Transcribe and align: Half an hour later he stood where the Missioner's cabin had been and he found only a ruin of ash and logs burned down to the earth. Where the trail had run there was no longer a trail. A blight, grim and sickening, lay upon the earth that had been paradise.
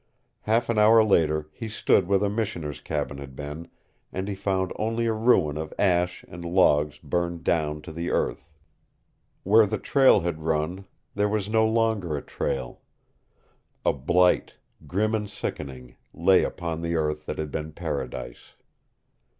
Half 0.47 0.67
an 0.69 0.79
hour 0.79 1.03
later 1.03 1.47
he 1.53 1.69
stood 1.69 2.07
where 2.07 2.17
the 2.17 2.27
Missioner's 2.27 2.81
cabin 2.81 3.19
had 3.19 3.35
been 3.35 3.69
and 4.11 4.27
he 4.27 4.33
found 4.33 4.73
only 4.77 5.05
a 5.05 5.13
ruin 5.13 5.57
of 5.59 5.75
ash 5.77 6.25
and 6.27 6.43
logs 6.43 6.97
burned 6.97 7.43
down 7.43 7.83
to 7.83 7.91
the 7.91 8.09
earth. 8.09 8.49
Where 9.43 9.67
the 9.67 9.77
trail 9.77 10.21
had 10.21 10.41
run 10.41 10.85
there 11.13 11.29
was 11.29 11.49
no 11.49 11.67
longer 11.67 12.17
a 12.17 12.21
trail. 12.23 12.81
A 13.85 13.93
blight, 13.93 14.55
grim 14.87 15.13
and 15.13 15.29
sickening, 15.29 15.97
lay 16.15 16.43
upon 16.43 16.81
the 16.81 16.95
earth 16.95 17.27
that 17.27 17.37
had 17.37 17.51
been 17.51 17.71
paradise. 17.71 18.53